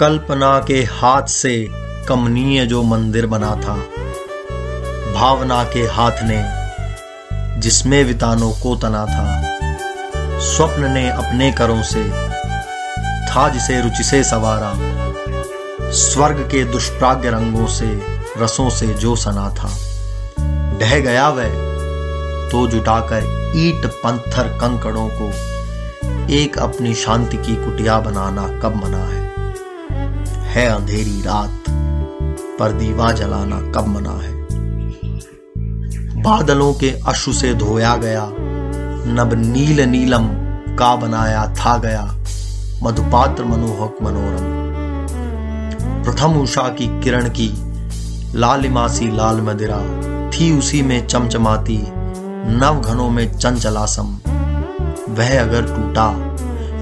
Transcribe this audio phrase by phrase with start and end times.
[0.00, 1.68] कल्पना के हाथ से
[2.08, 3.76] कमनीय जो मंदिर बना था,
[5.14, 9.42] भावना के हाथ ने जिसमें वितानों को तना था,
[10.40, 12.04] स्वप्न ने अपने करों से
[13.26, 14.72] था जिसे रुचि से सवारा,
[15.92, 17.90] स्वर्ग के दुष्प्राग्य रंगों से,
[18.38, 19.68] रसों से जो सना था।
[20.78, 21.48] ढह गया वह
[22.50, 25.32] तो जुटाकर ईट पंथर कंकड़ों को
[26.34, 29.25] एक अपनी शांति की कुटिया बनाना कब मना है?
[30.56, 31.64] है अंधेरी रात,
[32.60, 34.32] पर दीवा जलाना कब मना है।
[36.22, 38.26] बादलों के अश्रु से धोया गया,
[39.08, 40.28] नब नील नीलम
[40.76, 42.04] का बनाया था गया,
[42.82, 44.46] मधुपात्र मनोहक मनोरम।
[46.04, 47.50] प्रथम उषा की किरण की
[48.34, 49.80] लालिमासी लाल मदिरा
[50.30, 51.78] थी उसी में चमचमाती,
[52.56, 54.18] नव घनों में चंचलासम।
[55.08, 56.10] वह अगर टूटा,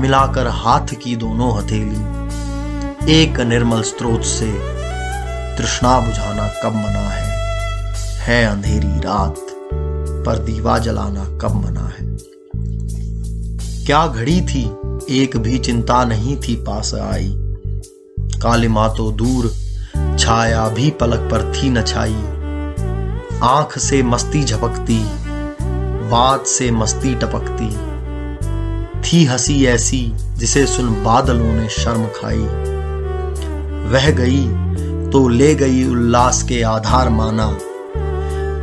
[0.00, 2.25] मिलाकर हाथ की दोनों हथेली
[3.08, 4.52] एक निर्मल स्रोत से
[5.56, 7.38] तृष्णा बुझाना कब मना है?
[8.18, 9.34] है अंधेरी रात,
[10.26, 12.16] पर दीवा जलाना कब मना है?
[13.86, 14.64] क्या घड़ी थी,
[15.10, 17.32] एक भी चिंता नहीं थी पास आई।
[18.20, 19.54] कालिमा तो दूर,
[20.18, 22.16] छाया भी पलक पर थी न छाई।
[23.42, 25.04] आँख से मस्ती झपकती,
[26.10, 27.96] बात से मस्ती टपकती।
[29.00, 32.75] थी हँसी ऐसी, जिसे सुन बादलों ने शर्म खाई।
[33.86, 34.66] वह गई
[35.10, 37.58] तो ले गई उल्लास के आधार माना।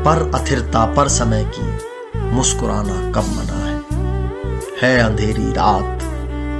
[0.03, 1.77] पर अथिरता पर समय की
[2.19, 3.81] मुस्कुराना कब मना है?
[4.81, 5.99] है अंधेरी रात,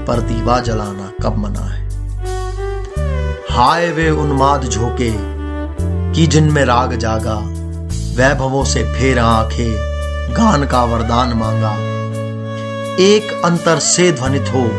[0.08, 1.88] पर दीवा जलाना कब मना है?
[3.50, 5.12] हाय वे उन्माद झोंके,
[6.14, 7.36] कि जिनमें राग जागा,
[8.16, 9.74] वैभवों से फेर आँखें,
[10.34, 11.76] गान का वरदान मांगा।
[13.00, 14.70] एक अंतर से ध्वनित हो,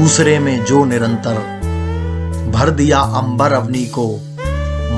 [0.00, 1.57] दूसरे में जो निरंतर
[2.46, 4.20] भर दिया अंबर अवनी को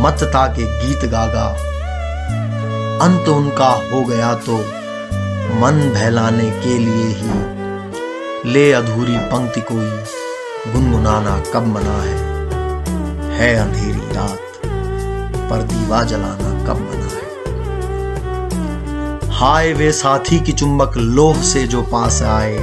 [0.01, 1.47] मतता के गीत गागा।
[3.05, 4.57] अंत उनका हो गया तो
[5.61, 7.61] मन बहलाने के लिए ही।
[8.53, 9.91] ले अधूरी पंक्ति कोई,
[10.73, 12.31] गुनगुनाना कब मना है।
[13.31, 14.39] है अंधेरी रात,
[15.51, 17.21] पर दीवा जलाना कब मना है।
[19.31, 22.59] हाय वे साथी की चुंबक लोह से जो पास आए,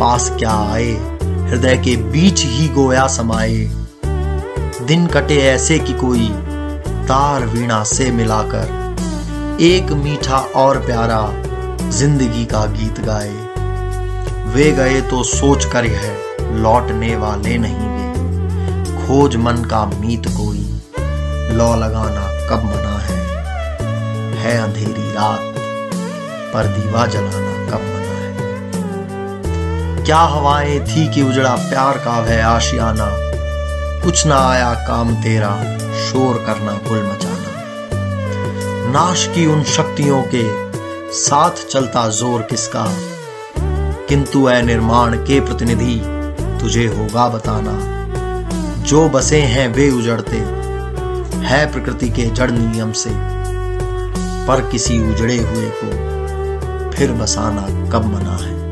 [0.00, 1.13] पास क्या आए?
[1.54, 3.58] हृदय के बीच ही गोया समाए
[4.86, 6.26] दिन कटे ऐसे कि कोई
[7.08, 11.20] तार वीणा से मिलाकर एक मीठा और प्यारा
[11.90, 13.32] ज़िंदगी का गीत गाए।
[14.54, 20.66] वे गए तो सोच कर यह लौटने वाले नहीं वे। खोज मन का मीत कोई,
[21.56, 23.20] लौ लगाना कब मना है।
[24.38, 25.54] है अंधेरी रात,
[26.54, 27.63] पर दीवा जलाना है
[30.04, 33.08] क्या हवाएँ थी कि उजड़ा प्यार का वह आशियाना?
[34.04, 37.44] कुछ ना आया काम तेरा, शोर करना गुल मचाना।
[38.92, 40.74] नाश की उन शक्तियों के
[41.12, 42.86] साथ चलता ज़ोर किसका?
[44.08, 46.02] किंतु ए निर्माण के प्रतिनिधि,
[46.60, 47.78] तुझे होगा बताना।
[48.82, 50.36] जो बसे हैं वे उजड़ते,
[51.46, 53.10] है प्रकृति के जड़ नियम से।
[54.46, 56.14] पर किसी उजड़े हुए को
[56.92, 58.63] फिर बसाना कब मना है?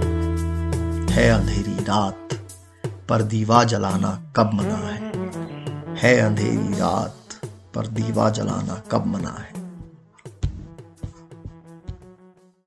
[1.22, 2.28] है अंधेरी रात,
[3.08, 5.12] पर दीवा जलाना कब मना है?
[5.96, 7.16] है अंधेरी रात,
[7.74, 9.61] पर दीवा जलाना कब मना है?